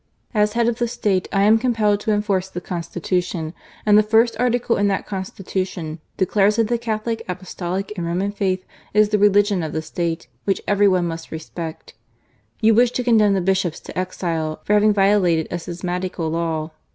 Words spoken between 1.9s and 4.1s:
to enforce the Constitution; and the